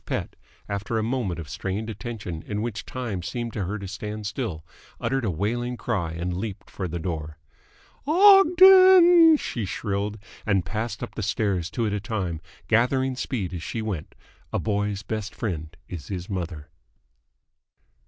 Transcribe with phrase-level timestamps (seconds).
[0.07, 0.35] Pett,
[0.67, 4.65] after a moment of strained attention in which time seemed to her to stand still,
[4.99, 7.37] uttered a wailing cry and leaped for the door.
[8.07, 13.61] "Ogden!" she shrilled; and passed up the stairs two at a time, gathering speed as
[13.61, 14.15] she went.
[14.51, 16.69] A boy's best friend is his mother.